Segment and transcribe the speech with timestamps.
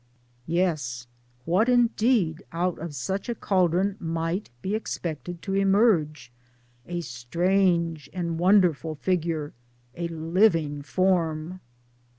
[0.47, 1.05] ,Yes,
[1.45, 6.31] what indeed out of such a Cauldron might be expected to emerge
[6.87, 9.53] a strange and] wonderful Figure,
[9.95, 11.59] a living Form 1